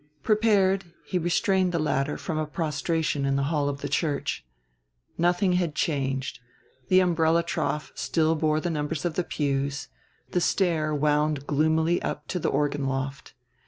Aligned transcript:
Prepared, 0.23 0.85
he 1.05 1.19
restrained 1.19 1.71
the 1.71 1.77
latter 1.77 2.17
from 2.17 2.39
a 2.39 2.47
prostration 2.47 3.23
in 3.23 3.35
the 3.35 3.43
hall 3.53 3.69
of 3.69 3.81
the 3.81 3.87
church. 3.87 4.43
Nothing 5.15 5.53
had 5.53 5.75
changed: 5.75 6.39
the 6.87 6.99
umbrella 6.99 7.43
trough 7.43 7.91
still 7.93 8.33
bore 8.33 8.59
the 8.59 8.71
numbers 8.71 9.05
of 9.05 9.13
the 9.13 9.23
pews, 9.23 9.89
the 10.31 10.41
stair 10.41 10.91
wound 10.91 11.45
gloomily 11.45 12.01
up 12.01 12.27
to 12.29 12.39
the 12.39 12.49
organ 12.49 12.87
loft. 12.87 13.35